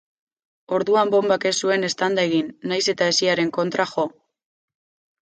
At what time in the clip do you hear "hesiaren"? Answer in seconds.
3.11-3.53